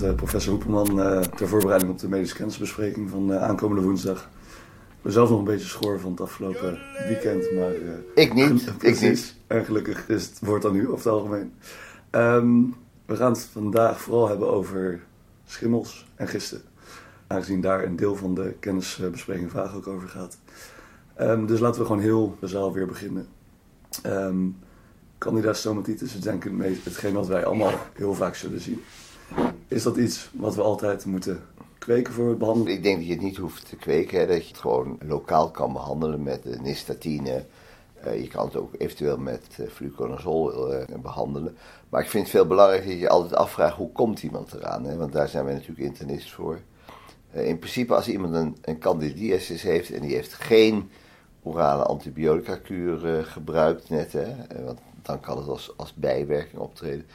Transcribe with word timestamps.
met 0.00 0.10
uh, 0.10 0.16
professor 0.16 0.52
Hoeperman 0.52 0.98
uh, 0.98 1.20
ter 1.20 1.48
voorbereiding 1.48 1.92
op 1.92 1.98
de 1.98 2.08
medische 2.08 2.36
kennisbespreking 2.36 3.10
van 3.10 3.32
uh, 3.32 3.42
aankomende 3.42 3.82
woensdag. 3.82 4.28
Ik 4.88 5.02
ben 5.02 5.12
zelf 5.12 5.30
nog 5.30 5.38
een 5.38 5.44
beetje 5.44 5.68
schoor 5.68 6.00
van 6.00 6.10
het 6.10 6.20
afgelopen 6.20 6.78
weekend, 7.06 7.52
maar... 7.52 7.72
ik 8.14 8.34
niet, 8.34 8.72
ik 8.80 9.00
niet. 9.00 9.36
En 9.46 9.64
gelukkig 9.64 10.08
is 10.08 10.26
het 10.26 10.38
woord 10.40 10.62
dan 10.62 10.72
nu, 10.72 10.88
over 10.88 10.96
het 10.96 11.06
algemeen. 11.06 11.52
Um, 12.10 12.74
we 13.06 13.16
gaan 13.16 13.32
het 13.32 13.48
vandaag 13.52 14.00
vooral 14.00 14.28
hebben 14.28 14.50
over 14.50 15.00
schimmels 15.46 16.06
en 16.14 16.28
gisten. 16.28 16.62
Aangezien 17.26 17.60
daar 17.60 17.84
een 17.84 17.96
deel 17.96 18.16
van 18.16 18.34
de 18.34 18.54
kennisbespreking 18.60 19.50
vaak 19.50 19.74
ook 19.74 19.86
over 19.86 20.08
gaat. 20.08 20.38
Um, 21.20 21.46
dus 21.46 21.60
laten 21.60 21.80
we 21.80 21.86
gewoon 21.86 22.02
heel 22.02 22.36
bazaal 22.40 22.72
weer 22.72 22.86
beginnen. 22.86 23.26
Um, 24.06 24.56
Candida 25.20 25.52
stomatitis 25.52 26.14
is 26.14 26.20
denk 26.20 26.44
ik 26.44 26.78
hetgeen 26.84 27.12
wat 27.12 27.26
wij 27.26 27.44
allemaal 27.44 27.72
heel 27.92 28.14
vaak 28.14 28.34
zullen 28.34 28.60
zien. 28.60 28.82
Is 29.68 29.82
dat 29.82 29.96
iets 29.96 30.30
wat 30.32 30.54
we 30.54 30.62
altijd 30.62 31.04
moeten 31.04 31.42
kweken 31.78 32.12
voor 32.12 32.28
het 32.28 32.38
behandelen? 32.38 32.72
Ik 32.72 32.82
denk 32.82 32.96
dat 32.96 33.06
je 33.06 33.12
het 33.12 33.22
niet 33.22 33.36
hoeft 33.36 33.68
te 33.68 33.76
kweken, 33.76 34.18
hè, 34.18 34.26
dat 34.26 34.42
je 34.42 34.48
het 34.48 34.58
gewoon 34.58 34.98
lokaal 35.06 35.50
kan 35.50 35.72
behandelen 35.72 36.22
met 36.22 36.60
nistatine. 36.62 37.44
Uh, 38.06 38.20
je 38.20 38.28
kan 38.28 38.44
het 38.44 38.56
ook 38.56 38.74
eventueel 38.78 39.18
met 39.18 39.46
uh, 39.60 39.66
fluconazol 39.66 40.72
uh, 40.72 40.82
behandelen. 41.02 41.56
Maar 41.88 42.02
ik 42.02 42.08
vind 42.08 42.22
het 42.22 42.32
veel 42.32 42.46
belangrijker 42.46 42.90
dat 42.90 42.98
je 42.98 43.08
altijd 43.08 43.34
afvraagt 43.34 43.76
hoe 43.76 43.92
komt 43.92 44.22
iemand 44.22 44.52
eraan. 44.52 44.84
Hè? 44.84 44.96
Want 44.96 45.12
daar 45.12 45.28
zijn 45.28 45.44
wij 45.44 45.54
natuurlijk 45.54 45.80
internist 45.80 46.32
voor. 46.32 46.60
in 47.32 47.58
principe 47.58 47.94
als 47.94 48.08
iemand 48.08 48.34
een, 48.34 48.56
een 48.62 48.78
candidiasis 48.78 49.62
heeft 49.62 49.90
en 49.90 50.00
die 50.00 50.14
heeft 50.14 50.32
geen 50.32 50.90
orale 51.42 51.82
antibiotica 51.82 52.56
kuur 52.56 53.24
gebruikt 53.24 53.90
net, 53.90 54.12
hè, 54.12 54.34
want 54.64 54.78
dan 55.02 55.20
kan 55.20 55.36
het 55.36 55.48
als, 55.48 55.72
als 55.76 55.94
bijwerking 55.94 56.60
optreden, 56.60 57.06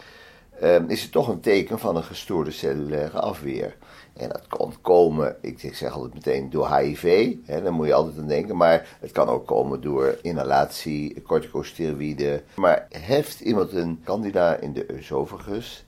um, 0.63 0.89
is 0.89 1.01
het 1.01 1.11
toch 1.11 1.27
een 1.27 1.39
teken 1.39 1.79
van 1.79 1.95
een 1.95 2.03
gestoorde 2.03 2.51
cellulaire 2.51 3.19
afweer. 3.19 3.75
En 4.13 4.29
dat 4.29 4.47
kan 4.47 4.73
komen, 4.81 5.35
ik 5.41 5.75
zeg 5.75 5.93
altijd 5.93 6.13
meteen, 6.13 6.49
door 6.49 6.75
HIV, 6.75 7.35
hè, 7.45 7.61
daar 7.61 7.73
moet 7.73 7.87
je 7.87 7.93
altijd 7.93 8.17
aan 8.17 8.27
denken, 8.27 8.57
maar 8.57 8.97
het 8.99 9.11
kan 9.11 9.27
ook 9.27 9.45
komen 9.47 9.81
door 9.81 10.17
inhalatie, 10.21 11.21
corticosteroïden. 11.21 12.43
Maar 12.55 12.87
heeft 12.89 13.39
iemand 13.39 13.73
een 13.73 14.01
candida 14.03 14.55
in 14.55 14.73
de 14.73 14.85
oesophagus, 14.93 15.85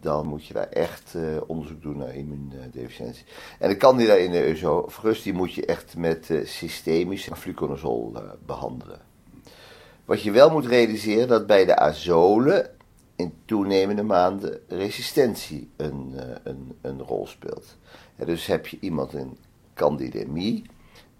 dan 0.00 0.26
moet 0.26 0.46
je 0.46 0.54
daar 0.54 0.68
echt 0.68 1.14
uh, 1.16 1.22
onderzoek 1.46 1.82
doen 1.82 1.96
naar 1.96 2.14
immuundeficiëntie. 2.14 3.24
En 3.58 3.68
de 3.68 3.76
candida 3.76 4.14
in 4.14 4.30
de 4.30 4.46
oesophagus, 4.50 5.22
die 5.22 5.32
moet 5.32 5.52
je 5.52 5.66
echt 5.66 5.96
met 5.96 6.28
uh, 6.28 6.46
systemisch 6.46 7.28
fluconazol 7.32 8.12
uh, 8.14 8.22
behandelen. 8.46 9.00
Wat 10.04 10.22
je 10.22 10.30
wel 10.30 10.50
moet 10.50 10.66
realiseren, 10.66 11.28
dat 11.28 11.46
bij 11.46 11.64
de 11.64 11.76
azolen 11.76 12.70
in 13.16 13.34
toenemende 13.44 14.02
maanden 14.02 14.60
resistentie 14.68 15.70
een, 15.76 16.12
uh, 16.14 16.22
een, 16.42 16.76
een 16.80 17.02
rol 17.02 17.26
speelt. 17.26 17.76
dus 18.16 18.46
heb 18.46 18.66
je 18.66 18.78
iemand 18.80 19.14
in 19.14 19.38
candidemie, 19.74 20.64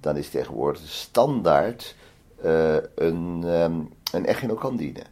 dan 0.01 0.17
is 0.17 0.29
tegenwoordig 0.29 0.83
standaard 0.85 1.95
uh, 2.45 2.77
een, 2.95 3.43
um, 3.45 3.89
een 4.13 4.27
echinocandine. 4.27 5.03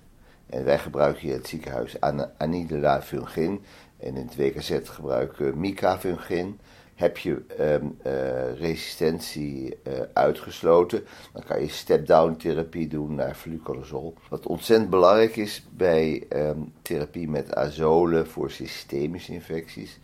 En 0.47 0.65
wij 0.65 0.79
gebruiken 0.79 1.21
hier 1.21 1.33
in 1.33 1.39
het 1.39 1.49
ziekenhuis 1.49 2.01
an 2.01 2.31
anidula 2.39 3.03
fungin 3.03 3.61
en 3.97 4.17
in 4.17 4.27
het 4.27 4.37
WKZ 4.37 4.79
gebruiken 4.83 5.51
we 5.51 5.57
micafungin. 5.57 6.61
Heb 6.99 7.19
je 7.19 7.43
um, 7.61 7.97
uh, 8.07 8.59
resistentie 8.59 9.79
uh, 9.89 9.93
uitgesloten, 10.13 11.05
dan 11.33 11.43
kan 11.47 11.61
je 11.61 11.69
step-down 11.69 12.37
therapie 12.37 12.89
doen 12.89 13.15
naar 13.15 13.35
fluconazol. 13.35 14.15
Wat 14.29 14.47
ontzettend 14.47 14.91
belangrijk 14.91 15.37
is 15.37 15.67
bij 15.71 16.27
um, 16.33 16.73
therapie 16.83 17.29
met 17.29 17.55
azolen 17.55 18.27
voor 18.27 18.51
systemische 18.51 19.33
infecties, 19.33 19.99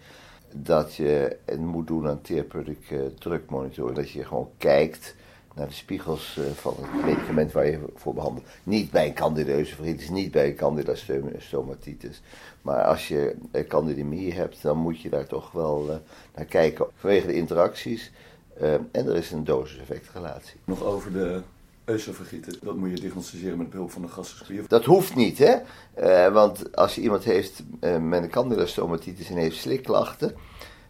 dat 0.53 0.95
je 0.95 1.37
het 1.45 1.61
moet 1.61 1.87
doen 1.87 2.09
aan 2.09 2.21
therapeutic 2.21 2.91
uh, 2.91 3.01
drugmonitoring. 3.19 3.97
Dat 3.97 4.11
je 4.11 4.25
gewoon 4.25 4.51
kijkt 4.59 5.17
naar 5.55 5.67
de 5.67 5.73
spiegels 5.73 6.39
van 6.55 6.75
het 6.81 7.05
medicament 7.05 7.53
waar 7.53 7.67
je 7.67 7.79
voor 7.95 8.15
behandelt. 8.15 8.47
Niet 8.63 8.91
bij 8.91 9.07
een 9.07 9.15
candideuze 9.15 9.75
vriendis, 9.75 10.09
niet 10.09 10.31
bij 10.31 10.47
een 10.47 10.55
candida 10.55 10.95
stomatitis. 11.39 12.23
Maar 12.63 12.85
als 12.85 13.09
je 13.09 13.37
candidemie 13.69 14.33
hebt, 14.33 14.63
dan 14.63 14.77
moet 14.77 15.01
je 15.01 15.09
daar 15.09 15.27
toch 15.27 15.53
wel 15.53 15.87
uh, 15.89 15.97
naar 16.35 16.45
kijken 16.45 16.87
vanwege 16.95 17.27
de 17.27 17.35
interacties. 17.35 18.11
En 18.59 18.89
er 18.93 19.17
is 19.17 19.31
een 19.31 19.45
dosis-effectrelatie. 19.45 20.61
Nog 20.65 20.83
over 20.83 21.13
de 21.13 21.43
oesophagieten. 21.89 22.57
Dat 22.63 22.77
moet 22.77 22.91
je 22.91 23.01
diagnosticeren 23.01 23.59
met 23.59 23.71
behulp 23.71 23.91
van 23.91 24.03
de 24.03 24.09
gastroscopie. 24.09 24.69
Dat 24.69 24.85
hoeft 24.85 25.15
niet, 25.15 25.39
hè? 25.39 25.55
Uh, 25.99 26.33
want 26.33 26.77
als 26.77 26.95
je 26.95 27.01
iemand 27.01 27.25
heeft 27.25 27.63
met 28.01 28.23
een 28.23 28.31
candida 28.31 28.67
stomatitis 28.67 29.31
en 29.31 29.37
heeft 29.37 29.57
slikklachten, 29.57 30.35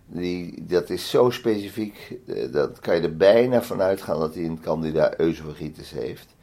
die, 0.06 0.64
dat 0.66 0.90
is 0.90 1.10
zo 1.10 1.30
specifiek, 1.30 2.18
dat 2.52 2.80
kan 2.80 2.94
je 2.94 3.00
er 3.00 3.16
bijna 3.16 3.62
van 3.62 3.82
uitgaan 3.82 4.18
dat 4.18 4.34
hij 4.34 4.44
een 4.44 4.60
candida 4.60 5.14
oesophagitis 5.20 5.90
heeft. 5.90 6.33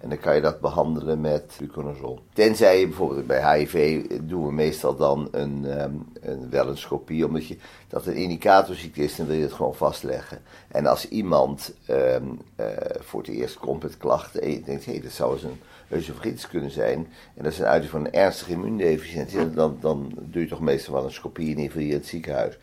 En 0.00 0.08
dan 0.08 0.18
kan 0.18 0.34
je 0.34 0.40
dat 0.40 0.60
behandelen 0.60 1.20
met 1.20 1.44
fluconazol. 1.48 2.20
Tenzij 2.32 2.80
je 2.80 2.86
bijvoorbeeld 2.86 3.26
bij 3.26 3.56
HIV 3.56 4.06
doen 4.22 4.46
we 4.46 4.52
meestal 4.52 4.96
dan 4.96 5.28
een, 5.30 5.82
um, 5.82 6.06
een 6.20 6.50
welenscopie, 6.50 7.26
omdat 7.26 7.46
je, 7.46 7.56
dat 7.88 8.06
een 8.06 8.14
indicatorziekte 8.14 9.02
is, 9.02 9.16
dan 9.16 9.26
wil 9.26 9.36
je 9.36 9.42
het 9.42 9.52
gewoon 9.52 9.74
vastleggen. 9.74 10.38
En 10.68 10.86
als 10.86 11.08
iemand 11.08 11.74
um, 11.90 12.40
uh, 12.60 12.66
voor 12.98 13.20
het 13.20 13.30
eerst 13.30 13.58
komt 13.58 13.82
met 13.82 13.96
klachten 13.96 14.42
en 14.42 14.50
je 14.50 14.60
denkt, 14.60 14.84
hé, 14.84 14.92
hey, 14.92 15.00
dat 15.00 15.12
zou 15.12 15.32
eens 15.32 15.42
een 15.42 15.60
oesophagitis 15.92 16.48
kunnen 16.48 16.70
zijn, 16.70 17.08
en 17.34 17.42
dat 17.42 17.52
is 17.52 17.58
een 17.58 17.64
uiting 17.64 17.90
van 17.90 18.04
een 18.04 18.12
ernstige 18.12 18.52
immuundeficiëntie, 18.52 19.50
dan, 19.50 19.76
dan 19.80 20.12
doe 20.20 20.42
je 20.42 20.48
toch 20.48 20.60
meestal 20.60 20.94
wel 20.94 21.04
een 21.04 21.10
scopie 21.10 21.50
in 21.50 21.58
ieder 21.58 21.80
in 21.80 21.92
het 21.92 22.06
ziekenhuis. 22.06 22.58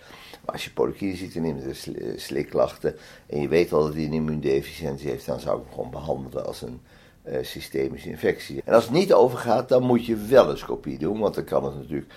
Maar 0.46 0.54
als 0.54 0.66
je 0.66 0.72
en 1.34 1.46
iemand 1.46 1.78
slikklachten 2.16 2.96
en 3.26 3.42
je 3.42 3.48
weet 3.48 3.74
al 3.74 3.84
dat 3.84 3.94
hij 3.94 4.04
een 4.04 4.14
immuundeficiëntie 4.14 5.10
heeft, 5.10 5.26
dan 5.26 5.40
zou 5.40 5.58
ik 5.58 5.64
hem 5.64 5.74
gewoon 5.74 5.92
behandelen 5.92 6.46
als 6.46 6.62
een 6.62 6.82
uh, 7.30 7.38
systemische 7.42 8.10
infectie. 8.10 8.62
En 8.66 8.74
als 8.74 8.84
het 8.84 8.94
niet 8.94 9.14
overgaat, 9.14 9.70
dan 9.70 9.84
moet 9.84 10.06
je 10.06 10.16
wel 10.16 10.50
een 10.50 10.58
scopie 10.58 10.98
doen, 10.98 11.20
want 11.20 11.36
dan 11.36 11.44
kan 11.44 11.66
het 11.66 11.76
natuurlijk 11.76 12.14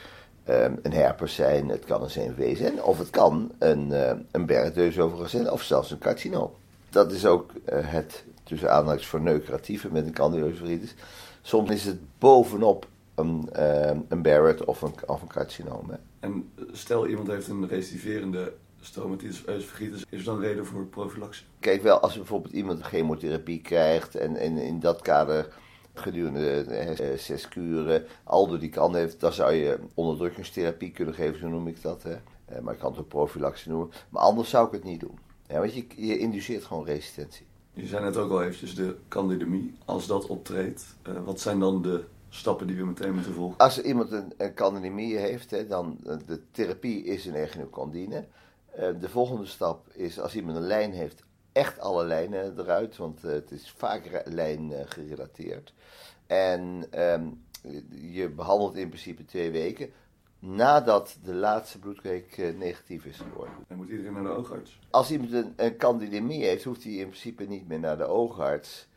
um, 0.49 0.79
een 0.83 0.93
herpes 0.93 1.35
zijn, 1.35 1.69
het 1.69 1.85
kan 1.85 2.03
een 2.03 2.09
CNV 2.09 2.57
zijn, 2.57 2.83
of 2.83 2.99
het 2.99 3.11
kan 3.11 3.53
een, 3.59 3.89
uh, 3.91 4.11
een 4.31 4.47
overigens 4.99 5.31
zijn, 5.31 5.51
of 5.51 5.63
zelfs 5.63 5.91
een 5.91 5.99
carcinoom. 5.99 6.51
Dat 6.91 7.13
is 7.13 7.27
ook 7.27 7.53
uh, 7.53 7.79
het, 7.81 8.25
tussen 8.43 8.71
aanhalingstekens, 8.71 9.25
verneukeratieve 9.25 9.93
met 9.93 10.07
een 10.07 10.13
candidoviritis. 10.13 10.95
Soms 11.43 11.71
is 11.71 11.85
het 11.85 11.99
bovenop 12.19 12.87
een, 13.15 13.49
een 14.09 14.23
Barrett 14.23 14.65
of 14.65 14.83
een, 14.83 14.95
of 15.07 15.23
een 15.23 15.29
carcinoom. 15.29 15.91
En 16.21 16.51
stel 16.73 17.07
iemand 17.07 17.29
heeft 17.29 17.49
een 17.49 17.69
recidiverende 17.69 18.53
stomatitis 18.89 19.45
oesophagitis, 19.49 20.05
is 20.09 20.25
dan 20.25 20.41
reden 20.41 20.67
voor 20.67 20.87
profilactie? 20.87 21.47
Kijk, 21.61 21.83
wel 21.83 22.01
als 22.01 22.17
bijvoorbeeld 22.17 22.55
iemand 22.55 22.83
chemotherapie 22.83 23.61
krijgt 23.61 24.15
en, 24.15 24.37
en 24.37 24.57
in 24.57 24.81
dat 24.81 25.03
kader 25.03 25.49
gedurende 25.95 26.61
eh, 26.61 27.19
zes 27.19 27.49
kuren 27.49 28.05
aldo 28.25 28.59
die 28.59 28.71
kan 28.71 28.95
heeft, 28.95 29.21
dan 29.21 29.33
zou 29.33 29.53
je 29.53 29.79
onderdrukkingstherapie 29.95 30.91
kunnen 30.91 31.15
geven, 31.15 31.39
zo 31.39 31.49
noem 31.49 31.69
ik 31.69 31.83
dat. 31.83 32.03
Hè. 32.03 32.17
Eh, 32.45 32.61
maar 32.61 32.75
ik 32.75 32.81
kan 32.81 32.91
het 32.91 33.01
ook 33.01 33.09
profilactie 33.09 33.71
noemen. 33.71 33.91
Maar 34.09 34.23
anders 34.23 34.49
zou 34.49 34.67
ik 34.67 34.73
het 34.73 34.85
niet 34.85 35.01
doen. 35.01 35.19
Ja, 35.49 35.59
want 35.59 35.75
je, 35.75 35.85
je 35.97 36.19
induceert 36.19 36.65
gewoon 36.65 36.85
resistentie. 36.85 37.47
Je 37.73 37.87
zei 37.87 38.05
net 38.05 38.17
ook 38.17 38.31
al 38.31 38.43
eventjes 38.43 38.75
de 38.75 38.97
candidemie. 39.09 39.75
Als 39.85 40.07
dat 40.07 40.27
optreedt, 40.27 40.97
wat 41.25 41.41
zijn 41.41 41.59
dan 41.59 41.83
de 41.83 42.05
stappen 42.29 42.67
die 42.67 42.77
we 42.77 42.85
meteen 42.85 43.15
moeten 43.15 43.33
volgen? 43.33 43.59
Als 43.59 43.83
iemand 43.83 44.13
een, 44.13 44.33
een 44.37 44.55
candidemie 44.55 45.17
heeft, 45.17 45.51
hè, 45.51 45.67
dan 45.67 45.99
de 46.27 46.41
therapie 46.51 47.05
is 47.05 47.27
een 47.27 47.35
echinocandine. 47.35 48.25
Uh, 48.79 48.89
de 49.01 49.09
volgende 49.09 49.47
stap 49.47 49.89
is 49.93 50.21
als 50.21 50.35
iemand 50.35 50.57
een 50.57 50.67
lijn 50.67 50.93
heeft, 50.93 51.23
echt 51.53 51.79
alle 51.81 52.05
lijnen 52.05 52.59
eruit, 52.59 52.97
want 52.97 53.25
uh, 53.25 53.31
het 53.31 53.51
is 53.51 53.71
vaak 53.77 54.23
lijn 54.25 54.71
uh, 54.71 54.79
gerelateerd. 54.85 55.75
En 56.27 56.85
um, 57.03 57.45
je 57.91 58.29
behandelt 58.29 58.77
in 58.77 58.89
principe 58.89 59.25
twee 59.25 59.51
weken 59.51 59.91
nadat 60.39 61.19
de 61.25 61.35
laatste 61.35 61.79
bloedkweek 61.79 62.55
negatief 62.57 63.05
is 63.05 63.19
geworden. 63.19 63.55
En 63.69 63.77
moet 63.77 63.89
iedereen 63.89 64.13
naar 64.13 64.23
de 64.23 64.29
oogarts? 64.29 64.79
Als 64.91 65.11
iemand 65.11 65.33
een, 65.33 65.53
een 65.57 65.77
candidemie 65.77 66.45
heeft, 66.45 66.65
hoeft 66.65 66.85
hij 66.85 66.93
in 66.93 67.09
principe 67.09 67.45
niet 67.45 67.69
meer 67.69 67.81
naar 67.81 67.97
de 67.97 68.07
oogarts. 68.07 68.89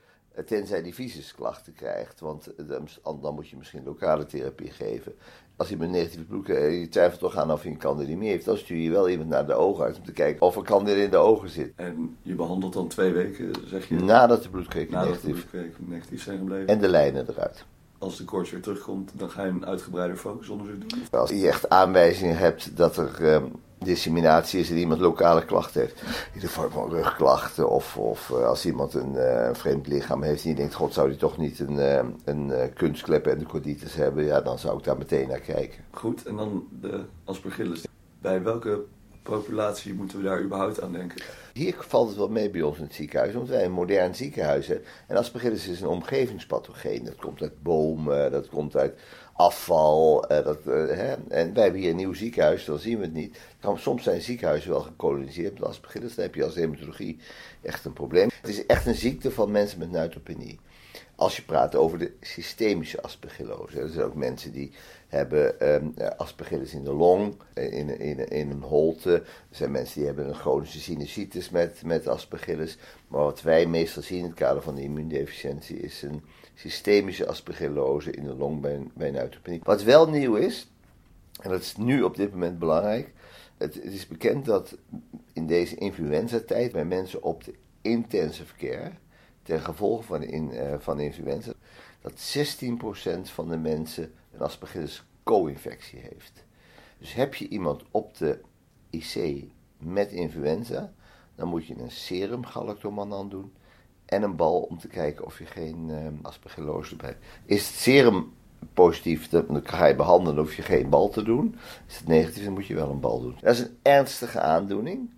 Tenzij 0.45 0.81
die 0.81 0.93
visusklachten 0.93 1.73
krijgt, 1.73 2.19
want 2.19 2.67
dan, 2.67 2.87
dan 3.21 3.33
moet 3.33 3.49
je 3.49 3.57
misschien 3.57 3.83
lokale 3.83 4.25
therapie 4.25 4.71
geven 4.71 5.15
als 5.61 5.69
je 5.69 5.77
met 5.77 5.89
negatieve 5.89 6.23
bloed 6.23 6.49
eh, 6.49 6.79
je 6.79 6.89
twijfelt 6.89 7.19
toch 7.19 7.37
aan 7.37 7.51
of 7.51 7.63
je 7.63 7.69
een 7.69 7.77
candidemie 7.77 8.29
heeft, 8.29 8.45
dan 8.45 8.57
stuur 8.57 8.77
je 8.77 8.89
wel 8.89 9.09
iemand 9.09 9.29
naar 9.29 9.45
de 9.45 9.53
oogarts 9.53 9.97
om 9.97 10.05
te 10.05 10.11
kijken 10.11 10.41
of 10.41 10.55
er 10.55 10.63
candida 10.63 11.01
in 11.01 11.09
de 11.09 11.17
ogen 11.17 11.49
zit. 11.49 11.73
En 11.75 12.17
je 12.21 12.35
behandelt 12.35 12.73
dan 12.73 12.87
twee 12.87 13.11
weken, 13.11 13.51
zeg 13.65 13.87
je? 13.87 13.95
Nadat 13.95 14.43
de 14.43 14.49
bloedkweken 14.49 14.93
negatief. 14.93 15.47
negatief 15.77 16.23
zijn 16.23 16.37
gebleven. 16.37 16.67
En 16.67 16.79
de 16.79 16.87
lijnen 16.87 17.25
eruit. 17.29 17.65
Als 18.01 18.17
de 18.17 18.25
koorts 18.25 18.51
weer 18.51 18.61
terugkomt, 18.61 19.11
dan 19.13 19.29
ga 19.29 19.43
je 19.43 19.49
een 19.49 19.65
uitgebreider 19.65 20.17
focusonderzoek 20.17 20.89
doen? 20.89 21.19
Als 21.19 21.29
je 21.29 21.47
echt 21.47 21.69
aanwijzingen 21.69 22.37
hebt 22.37 22.77
dat 22.77 22.97
er 22.97 23.33
um, 23.33 23.51
disseminatie 23.77 24.59
is 24.59 24.69
dat 24.69 24.77
iemand 24.77 24.99
lokale 24.99 25.45
klachten 25.45 25.81
heeft. 25.81 26.01
In 26.33 26.39
de 26.39 26.47
vorm 26.47 26.71
van 26.71 26.89
rugklachten 26.89 27.69
of, 27.69 27.97
of 27.97 28.29
uh, 28.29 28.45
als 28.45 28.65
iemand 28.65 28.93
een 28.93 29.13
uh, 29.13 29.49
vreemd 29.53 29.87
lichaam 29.87 30.23
heeft 30.23 30.41
en 30.41 30.47
die 30.47 30.55
denkt, 30.55 30.73
god 30.73 30.93
zou 30.93 31.09
die 31.09 31.17
toch 31.17 31.37
niet 31.37 31.59
een, 31.59 31.75
uh, 31.75 31.99
een 32.25 32.73
kunstklep 32.73 33.27
en 33.27 33.37
de 33.37 33.45
corditis 33.45 33.95
hebben, 33.95 34.23
ja 34.23 34.41
dan 34.41 34.59
zou 34.59 34.77
ik 34.77 34.83
daar 34.83 34.97
meteen 34.97 35.27
naar 35.27 35.39
kijken. 35.39 35.83
Goed, 35.91 36.25
en 36.25 36.35
dan 36.35 36.67
de 36.81 37.03
aspergillus. 37.23 37.85
Bij 38.21 38.43
welke 38.43 38.83
populatie 39.23 39.93
moeten 39.93 40.17
we 40.17 40.23
daar 40.23 40.41
überhaupt 40.41 40.81
aan 40.81 40.91
denken? 40.91 41.21
Hier 41.53 41.75
valt 41.79 42.07
het 42.07 42.17
wel 42.17 42.29
mee 42.29 42.49
bij 42.49 42.61
ons 42.61 42.77
in 42.77 42.83
het 42.83 42.93
ziekenhuis, 42.93 43.33
want 43.33 43.49
wij 43.49 43.65
een 43.65 43.71
modern 43.71 44.15
ziekenhuis 44.15 44.67
hebben. 44.67 44.85
En 45.07 45.17
aspergillus 45.17 45.67
is 45.67 45.81
een 45.81 45.87
omgevingspathogeen. 45.87 47.05
Dat 47.05 47.15
komt 47.15 47.41
uit 47.41 47.61
bomen, 47.63 48.31
dat 48.31 48.49
komt 48.49 48.75
uit 48.75 48.99
afval. 49.33 50.31
Uh, 50.31 50.37
hè. 50.65 51.13
En 51.27 51.53
wij 51.53 51.63
hebben 51.63 51.81
hier 51.81 51.89
een 51.89 51.95
nieuw 51.95 52.13
ziekenhuis, 52.13 52.65
dan 52.65 52.79
zien 52.79 52.97
we 52.97 53.03
het 53.03 53.13
niet. 53.13 53.37
Soms 53.75 54.03
zijn 54.03 54.21
ziekenhuizen 54.21 54.69
wel 54.69 54.81
gekoloniseerd 54.81 55.59
met 55.59 55.67
aspergillus. 55.69 56.15
Dan 56.15 56.25
heb 56.25 56.35
je 56.35 56.43
als 56.43 56.55
hematologie 56.55 57.19
echt 57.61 57.85
een 57.85 57.93
probleem. 57.93 58.29
Het 58.41 58.49
is 58.49 58.65
echt 58.65 58.85
een 58.85 58.95
ziekte 58.95 59.31
van 59.31 59.51
mensen 59.51 59.79
met 59.79 59.91
neutropenie. 59.91 60.59
Als 61.15 61.35
je 61.35 61.41
praat 61.41 61.75
over 61.75 61.99
de 61.99 62.11
systemische 62.21 63.01
aspergillose. 63.01 63.79
Er 63.79 63.89
zijn 63.89 64.05
ook 64.05 64.15
mensen 64.15 64.51
die 64.51 64.71
hebben 65.07 65.73
um, 65.73 65.93
aspergillus 66.17 66.73
in 66.73 66.83
de 66.83 66.93
long, 66.93 67.35
in, 67.53 67.99
in, 67.99 68.29
in 68.29 68.49
een 68.51 68.61
holte. 68.61 69.13
Er 69.13 69.55
zijn 69.55 69.71
mensen 69.71 69.95
die 69.95 70.05
hebben 70.05 70.27
een 70.27 70.35
chronische 70.35 70.79
sinusitis 70.79 71.49
met, 71.49 71.81
met 71.85 72.07
aspergillus. 72.07 72.77
Maar 73.07 73.23
wat 73.23 73.41
wij 73.41 73.65
meestal 73.65 74.01
zien 74.01 74.19
in 74.19 74.25
het 74.25 74.33
kader 74.33 74.61
van 74.61 74.75
de 74.75 74.81
immuundeficiëntie 74.81 75.79
is 75.79 76.01
een 76.01 76.23
systemische 76.55 77.27
aspergillose 77.27 78.11
in 78.11 78.23
de 78.23 78.35
long 78.35 78.61
bij, 78.61 78.87
bij 78.93 79.11
neutropenie. 79.11 79.59
Wat 79.63 79.83
wel 79.83 80.09
nieuw 80.09 80.35
is, 80.35 80.71
en 81.41 81.49
dat 81.49 81.61
is 81.61 81.77
nu 81.77 82.01
op 82.01 82.15
dit 82.15 82.31
moment 82.31 82.59
belangrijk. 82.59 83.13
Het, 83.57 83.83
is 83.83 84.07
bekend 84.07 84.45
dat 84.45 84.77
in 85.33 85.47
deze 85.47 85.75
influenza-tijd 85.75 86.71
bij 86.71 86.85
mensen 86.85 87.23
op 87.23 87.43
de 87.43 87.53
intensive 87.81 88.55
care, 88.55 88.91
ten 89.43 89.59
gevolge 89.59 90.03
van, 90.03 90.23
in, 90.23 90.53
uh, 90.53 90.75
van 90.79 90.99
influenza, 90.99 91.53
dat 92.01 92.35
16% 92.37 93.21
van 93.21 93.49
de 93.49 93.57
mensen 93.57 94.13
een 94.33 94.39
aspergillus 94.39 95.03
co-infectie 95.23 95.99
heeft. 95.99 96.45
Dus 96.97 97.13
heb 97.13 97.35
je 97.35 97.47
iemand 97.47 97.83
op 97.91 98.17
de 98.17 98.41
IC 98.89 99.43
met 99.77 100.11
influenza, 100.11 100.93
dan 101.35 101.47
moet 101.47 101.65
je 101.65 101.75
een 101.77 101.91
serum 101.91 102.45
galactomanan 102.45 103.29
doen 103.29 103.53
en 104.11 104.23
een 104.23 104.35
bal 104.35 104.61
om 104.61 104.79
te 104.79 104.87
kijken 104.87 105.25
of 105.25 105.39
je 105.39 105.45
geen 105.45 105.89
uh, 105.89 105.97
aspergillose 106.21 106.95
hebt. 107.01 107.25
Is 107.45 107.67
het 107.67 107.75
serum 107.75 108.33
positief, 108.73 109.29
dan 109.29 109.61
ga 109.63 109.85
je 109.85 109.95
behandelen, 109.95 110.37
hoef 110.43 110.55
je 110.55 110.61
geen 110.61 110.89
bal 110.89 111.09
te 111.09 111.23
doen. 111.23 111.55
Is 111.87 111.97
het 111.97 112.07
negatief, 112.07 112.43
dan 112.43 112.53
moet 112.53 112.65
je 112.65 112.75
wel 112.75 112.89
een 112.89 112.99
bal 112.99 113.21
doen. 113.21 113.37
Dat 113.41 113.53
is 113.53 113.59
een 113.59 113.77
ernstige 113.81 114.39
aandoening, 114.39 115.09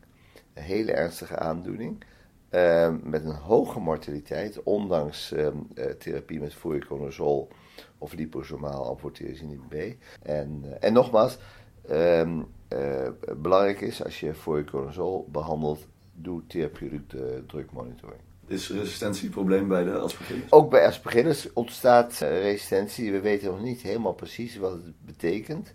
een 0.53 0.63
hele 0.63 0.91
ernstige 0.91 1.37
aandoening. 1.37 2.03
Uh, 2.51 2.93
met 3.03 3.25
een 3.25 3.35
hoge 3.35 3.79
mortaliteit, 3.79 4.63
ondanks 4.63 5.31
uh, 5.31 5.47
therapie 5.99 6.39
met 6.39 6.53
fluoroconazol 6.53 7.47
of 7.97 8.13
liposomaal 8.13 8.85
amfoterasinib 8.85 9.61
B. 9.69 9.73
En, 10.23 10.63
uh, 10.65 10.71
en 10.79 10.93
nogmaals, 10.93 11.37
ehm, 11.87 12.41
belangrijk 13.37 13.81
is 13.81 14.03
als 14.03 14.19
je 14.19 14.33
fluoroconazol 14.33 15.27
behandelt, 15.31 15.87
doe 16.13 16.41
therapeutic 16.47 17.01
drukmonitoring. 17.47 18.21
Is 18.47 18.69
resistentieprobleem 18.69 19.67
bij 19.67 19.83
de 19.83 19.97
aspergillus? 19.97 20.43
Ook 20.51 20.69
bij 20.69 20.87
aspergillus 20.87 21.53
ontstaat 21.53 22.17
resistentie. 22.19 23.11
We 23.11 23.19
weten 23.19 23.51
nog 23.51 23.61
niet 23.61 23.81
helemaal 23.81 24.13
precies 24.13 24.57
wat 24.57 24.71
het 24.71 25.05
betekent. 25.05 25.73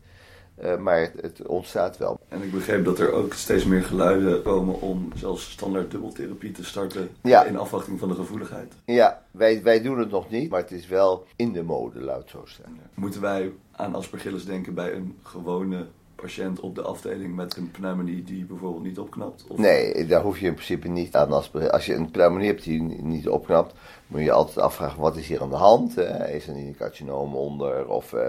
Uh, 0.62 0.76
maar 0.76 1.00
het, 1.00 1.12
het, 1.20 1.46
ontstaat 1.46 1.96
wel. 1.96 2.20
En 2.28 2.42
ik 2.42 2.52
begreep 2.52 2.84
dat 2.84 2.98
er 2.98 3.12
ook 3.12 3.34
steeds 3.34 3.64
meer 3.64 3.82
geluiden 3.82 4.42
komen 4.42 4.80
om 4.80 5.10
zelfs 5.16 5.50
standaard 5.50 5.90
dubbeltherapie 5.90 6.50
te 6.50 6.64
starten 6.64 7.10
ja. 7.22 7.44
in 7.44 7.56
afwachting 7.56 7.98
van 7.98 8.08
de 8.08 8.14
gevoeligheid. 8.14 8.72
Ja, 8.84 9.22
wij, 9.30 9.62
wij 9.62 9.82
doen 9.82 9.98
het 9.98 10.10
nog 10.10 10.30
niet, 10.30 10.50
maar 10.50 10.60
het 10.60 10.70
is 10.70 10.86
wel 10.86 11.26
in 11.36 11.52
de 11.52 11.62
mode, 11.62 12.00
laat 12.00 12.18
het 12.18 12.30
zo 12.30 12.42
staan. 12.44 12.80
Moeten 12.94 13.20
wij 13.20 13.52
aan 13.72 13.94
aspergillus 13.94 14.44
denken 14.44 14.74
bij 14.74 14.92
een 14.92 15.18
gewone 15.22 15.86
patiënt 16.22 16.60
op 16.60 16.74
de 16.74 16.82
afdeling 16.82 17.34
met 17.34 17.56
een 17.56 17.70
pneumonie 17.70 18.22
die 18.22 18.44
bijvoorbeeld 18.44 18.82
niet 18.82 18.98
opknapt? 18.98 19.44
Of... 19.48 19.58
Nee, 19.58 20.06
daar 20.06 20.22
hoef 20.22 20.38
je 20.38 20.46
in 20.46 20.54
principe 20.54 20.88
niet 20.88 21.14
aan. 21.14 21.32
Als 21.70 21.86
je 21.86 21.94
een 21.94 22.10
pneumonie 22.10 22.46
hebt 22.46 22.62
die 22.62 22.82
niet 22.82 23.28
opknapt, 23.28 23.74
moet 24.06 24.20
je 24.20 24.32
altijd 24.32 24.58
afvragen 24.58 25.00
wat 25.00 25.16
is 25.16 25.28
hier 25.28 25.42
aan 25.42 25.50
de 25.50 25.56
hand. 25.56 25.94
Hè? 25.94 26.28
Is 26.28 26.48
er 26.48 26.54
niet 26.54 26.66
een 26.66 26.76
carcinoom 26.76 27.34
onder 27.34 27.88
of 27.88 28.12
uh, 28.12 28.20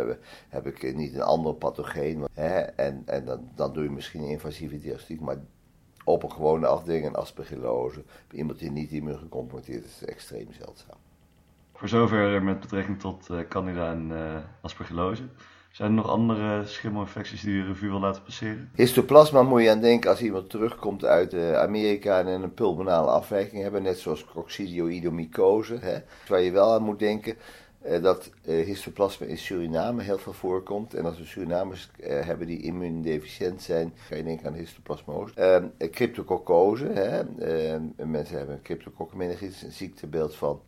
heb 0.50 0.68
ik 0.68 0.96
niet 0.96 1.14
een 1.14 1.22
ander 1.22 1.54
pathogeen? 1.54 2.26
Hè? 2.34 2.60
En, 2.60 3.04
en 3.06 3.26
dan, 3.26 3.50
dan 3.56 3.74
doe 3.74 3.84
je 3.84 3.90
misschien 3.90 4.22
een 4.22 4.30
invasieve 4.30 4.80
diagnostiek, 4.80 5.20
maar 5.20 5.38
op 6.04 6.24
een 6.24 6.32
gewone 6.32 6.68
afdeling 6.68 7.06
een 7.06 7.16
aspergillose, 7.16 8.04
bij 8.28 8.38
iemand 8.38 8.60
die 8.60 8.72
niet 8.72 8.92
immuungecompromitteerd 8.92 9.86
is, 9.86 10.02
is 10.02 10.06
extreem 10.06 10.48
zeldzaam. 10.52 10.98
Voor 11.74 11.88
zover 11.88 12.44
met 12.44 12.60
betrekking 12.60 13.00
tot 13.00 13.28
uh, 13.32 13.40
candida 13.48 13.92
en 13.92 14.10
uh, 14.12 14.36
aspergillose. 14.62 15.24
Zijn 15.80 15.92
er 15.92 15.98
nog 15.98 16.10
andere 16.10 16.66
schimmelinfecties 16.66 17.42
die 17.42 17.56
je 17.56 17.66
revue 17.66 17.90
wil 17.90 18.00
laten 18.00 18.24
passeren? 18.24 18.72
Histoplasma 18.76 19.44
moet 19.44 19.62
je 19.62 19.70
aan 19.70 19.82
denken 19.82 20.10
als 20.10 20.22
iemand 20.22 20.50
terugkomt 20.50 21.06
uit 21.06 21.34
uh, 21.34 21.54
Amerika 21.54 22.20
en 22.20 22.28
een 22.28 22.54
pulmonale 22.54 23.10
afwijking 23.10 23.62
hebben, 23.62 23.84
net 23.84 24.00
zoals 24.00 24.26
coccidioidomycose. 24.26 25.78
Hè, 25.82 25.98
waar 26.28 26.42
je 26.42 26.52
wel 26.52 26.74
aan 26.74 26.84
moet 26.84 27.00
denken 27.00 27.36
dat 27.82 28.30
uh, 28.46 28.66
histoplasma 28.66 29.26
in 29.26 29.38
Suriname 29.38 30.02
heel 30.02 30.18
veel 30.18 30.34
voorkomt. 30.34 30.94
En 30.94 31.06
als 31.06 31.18
we 31.18 31.26
Surinamers 31.26 31.90
hebben 32.02 32.48
die 32.48 32.62
immuundeficiënt 32.62 33.62
zijn, 33.62 33.94
ga 33.96 34.16
je 34.16 34.24
denken 34.24 34.48
aan 34.48 34.54
histoplasmose. 34.54 35.34
Ehm, 35.34 35.90
cryptococcose, 35.92 36.86
hè, 36.86 37.20
ehm, 37.20 38.12
mensen 38.12 38.38
hebben 38.38 38.62
cryptococcomeningitis, 38.62 39.62
een 39.62 39.72
ziektebeeld 39.72 40.36
van 40.36 40.62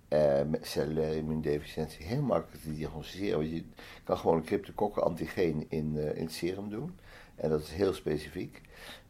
cellulaire 0.61 1.15
immuundeficiëntie. 1.15 2.05
Heel 2.05 2.21
makkelijk 2.21 2.63
te 2.63 2.73
diagnosticeren, 2.73 3.37
want 3.37 3.51
je 3.51 3.63
kan 4.03 4.17
gewoon 4.17 4.37
een 4.37 4.43
cryptococcus-antigeen 4.43 5.65
in, 5.69 5.97
in 6.15 6.23
het 6.23 6.31
serum 6.31 6.69
doen. 6.69 6.95
En 7.35 7.49
dat 7.49 7.61
is 7.61 7.71
heel 7.71 7.93
specifiek. 7.93 8.61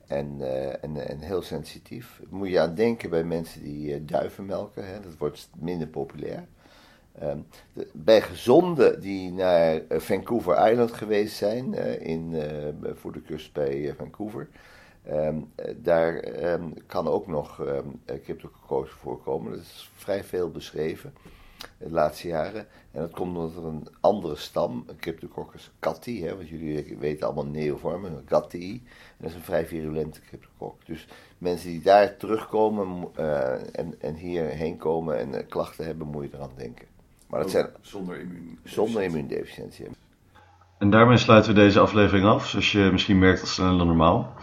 En, 0.07 0.37
en, 0.81 1.19
heel 1.19 1.41
sensitief. 1.41 2.21
Moet 2.29 2.49
je 2.49 2.59
aan 2.59 2.75
denken 2.75 3.09
bij 3.09 3.23
mensen 3.23 3.63
die 3.63 4.05
duiven 4.05 4.45
melken. 4.45 4.87
Hè? 4.87 4.99
Dat 4.99 5.17
wordt 5.17 5.49
minder 5.59 5.87
populair. 5.87 6.47
Um, 7.23 7.45
de, 7.73 7.87
bij 7.91 8.21
gezonden 8.21 9.01
die 9.01 9.31
naar 9.31 9.75
uh, 9.75 9.99
Vancouver 9.99 10.71
Island 10.71 10.91
geweest 10.91 11.35
zijn, 11.35 11.73
in, 11.99 12.35
voor 12.93 13.11
de 13.11 13.21
kust 13.21 13.53
bij 13.53 13.93
Vancouver, 13.97 14.47
um, 15.09 15.51
daar 15.75 16.43
um, 16.53 16.73
kan 16.85 17.07
ook 17.07 17.27
nog 17.27 17.61
cryptococcose 18.23 18.95
voorkomen. 18.95 19.51
Dat 19.51 19.61
is 19.61 19.91
vrij 19.95 20.23
veel 20.23 20.49
beschreven 20.49 21.13
de 21.77 21.91
laatste 21.91 22.27
jaren. 22.27 22.67
En 22.91 23.01
dat 23.01 23.11
komt 23.11 23.37
omdat 23.37 23.55
er 23.55 23.65
een 23.65 23.87
andere 23.99 24.35
stam, 24.35 24.85
Cryptococcus 24.99 25.71
cathy, 25.79 26.21
hè, 26.21 26.35
want 26.35 26.49
jullie 26.49 26.97
weten 26.99 27.25
allemaal 27.25 27.45
neovormen, 27.45 28.09
en 28.09 28.23
dat 28.27 28.53
is 28.53 29.33
een 29.33 29.41
vrij 29.41 29.65
virulente 29.65 30.21
cryptococcus. 30.21 30.85
Dus 30.85 31.07
mensen 31.37 31.69
die 31.69 31.81
daar 31.81 32.17
terugkomen 32.17 33.07
en, 33.71 33.95
en 33.99 34.15
hierheen 34.15 34.77
komen 34.77 35.17
en 35.17 35.47
klachten 35.47 35.85
hebben, 35.85 36.07
moet 36.07 36.23
je 36.23 36.37
eraan 36.37 36.51
denken. 36.55 36.87
Maar 37.31 37.39
dat 37.39 37.51
zijn 37.51 37.69
zonder 37.81 38.19
immuundeficiëntie. 38.19 38.73
zonder 38.73 39.03
immuundeficiëntie. 39.03 39.85
En 40.77 40.89
daarmee 40.89 41.17
sluiten 41.17 41.53
we 41.53 41.59
deze 41.59 41.79
aflevering 41.79 42.25
af, 42.25 42.47
zoals 42.47 42.71
je 42.71 42.89
misschien 42.91 43.19
merkt 43.19 43.41
al 43.41 43.47
sneller 43.47 43.77
dan 43.77 43.87
normaal. 43.87 44.33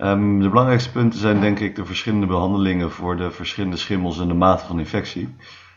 Um, 0.00 0.40
de 0.40 0.48
belangrijkste 0.48 0.92
punten 0.92 1.18
zijn 1.18 1.40
denk 1.40 1.58
ik 1.58 1.76
de 1.76 1.84
verschillende 1.84 2.26
behandelingen 2.26 2.90
voor 2.90 3.16
de 3.16 3.30
verschillende 3.30 3.76
schimmels 3.76 4.18
en 4.18 4.28
de 4.28 4.34
mate 4.34 4.66
van 4.66 4.78
infectie. 4.78 5.34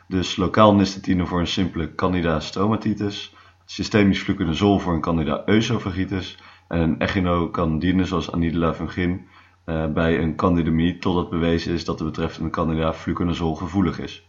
Dus 0.08 0.36
lokaal 0.36 0.76
nystatine 0.76 1.26
voor 1.26 1.40
een 1.40 1.48
simpele 1.48 1.96
candida 1.96 2.40
stomatitis, 2.40 3.36
systemisch 3.66 4.22
fluconazol 4.22 4.80
voor 4.80 4.94
een 4.94 5.02
candida 5.02 5.44
oesophagitis 5.48 6.38
en 6.68 6.80
een 6.80 7.00
echinocandine 7.00 8.06
zoals 8.06 8.32
Anidula 8.32 8.74
fungin 8.74 9.28
uh, 9.66 9.86
bij 9.88 10.20
een 10.20 10.36
candidemie 10.36 10.98
totdat 10.98 11.30
bewezen 11.30 11.74
is 11.74 11.86
dat 11.86 11.98
de 11.98 12.04
betreffende 12.04 12.50
candida 12.50 12.94
fluconazol 12.94 13.56
gevoelig 13.56 14.00
is. 14.00 14.29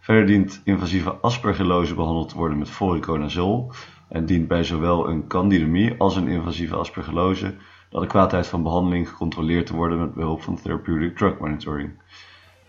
Verder 0.00 0.26
dient 0.26 0.60
invasieve 0.64 1.10
aspergillose 1.10 1.94
behandeld 1.94 2.28
te 2.28 2.36
worden 2.36 2.58
met 2.58 2.70
fluconazol 2.70 3.72
en 4.08 4.26
dient 4.26 4.48
bij 4.48 4.64
zowel 4.64 5.08
een 5.08 5.26
candidemie 5.26 5.94
als 5.98 6.16
een 6.16 6.28
invasieve 6.28 6.76
aspergillose 6.76 7.54
de 7.90 7.96
adequaatheid 7.96 8.46
van 8.46 8.62
behandeling 8.62 9.08
gecontroleerd 9.08 9.66
te 9.66 9.74
worden 9.74 9.98
met 9.98 10.14
behulp 10.14 10.42
van 10.42 10.60
therapeutic 10.62 11.16
drug 11.16 11.38
monitoring. 11.38 11.90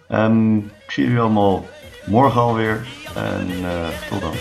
Um, 0.09 0.57
ik 0.57 0.91
zie 0.91 1.03
jullie 1.03 1.19
allemaal 1.19 1.65
morgen 2.05 2.41
alweer 2.41 2.87
en 3.15 3.49
uh, 3.49 3.87
tot 4.09 4.21
dan. 4.21 4.33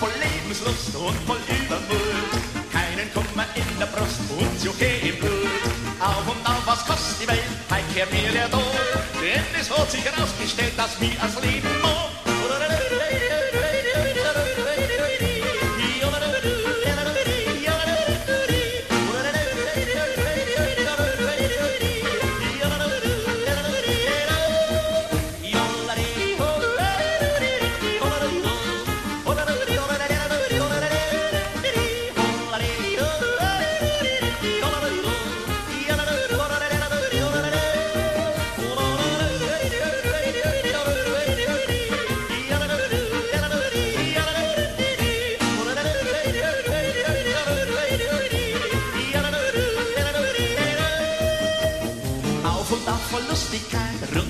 Voll 0.00 0.12
Lebenslust 0.20 0.94
und 0.96 1.16
voll 1.26 1.40
Übermut. 1.48 2.32
Keinen 2.72 3.12
Kummer 3.12 3.46
in 3.54 3.78
der 3.78 3.86
Brust 3.86 4.20
und 4.38 4.64
Juche 4.64 5.08
im 5.08 5.16
Blut. 5.18 5.48
Auf 6.00 6.26
und 6.28 6.46
auf, 6.46 6.66
was 6.66 6.84
kostet 6.86 7.22
die 7.22 7.28
Welt? 7.28 7.50
Heim 7.70 7.84
kehrt 7.94 8.12
mir 8.12 8.30
der 8.32 8.50
Tod. 8.50 8.62
Denn 9.20 9.44
es 9.60 9.70
hat 9.70 9.90
sich 9.90 10.04
herausgestellt, 10.04 10.72
dass 10.76 10.98
mir 11.00 11.16
als 11.20 11.34
Leben 11.42 11.68
mod. 11.82 11.97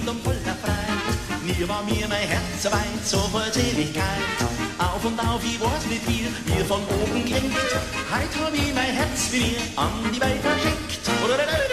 Rundum 0.08 0.22
voller 0.22 0.56
Freiheit. 0.62 1.44
Nie 1.44 1.68
war 1.68 1.82
mir 1.82 2.08
mein 2.08 2.28
Herz 2.28 2.64
weit, 2.64 3.04
so 3.04 3.18
voll. 3.18 3.42
Auf 4.78 5.04
und 5.04 5.20
auf, 5.20 5.42
ich 5.44 5.60
weiß 5.60 5.86
nicht 5.90 6.08
wie, 6.08 6.28
mir 6.50 6.64
von 6.64 6.80
oben 6.80 7.24
klingt. 7.24 7.54
Heut 8.10 8.44
hab 8.44 8.54
ich 8.54 8.74
mein 8.74 8.94
Herz 8.94 9.28
wie 9.32 9.40
mir 9.40 9.60
an 9.76 9.92
die 10.12 10.20
Welt 10.20 10.40
verschickt. 10.40 11.67